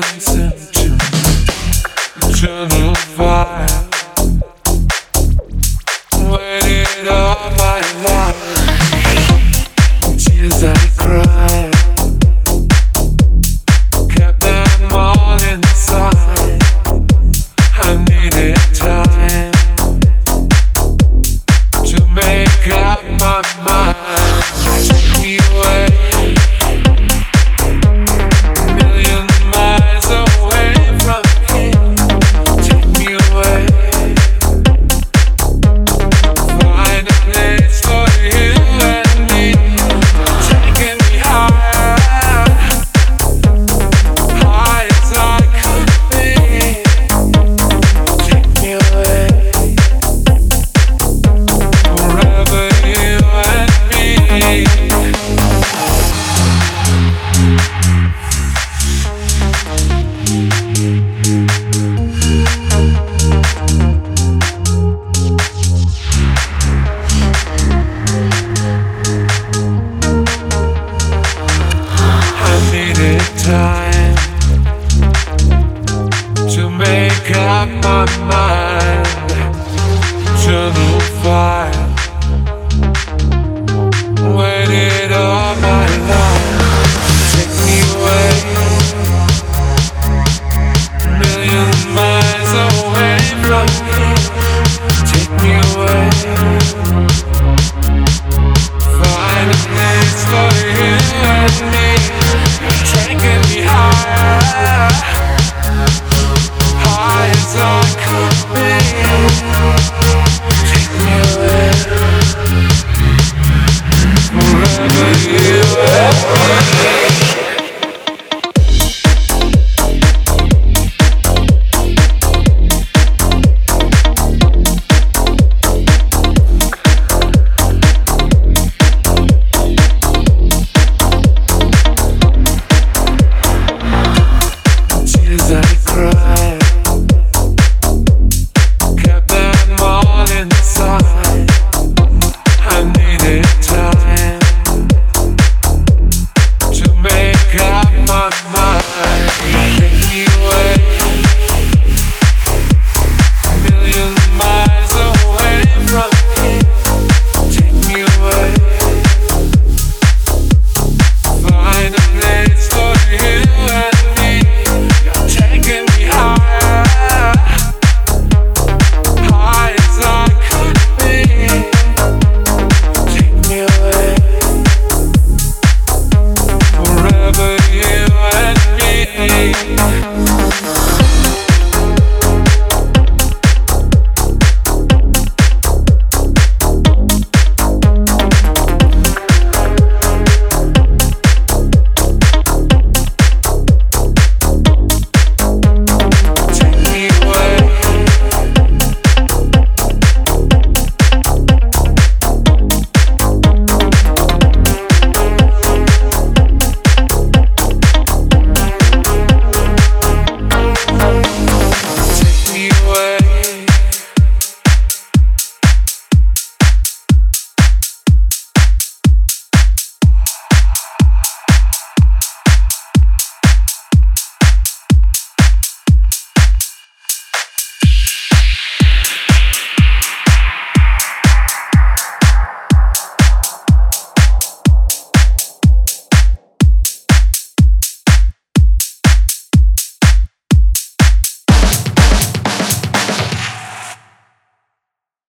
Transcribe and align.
dancing. 0.00 0.61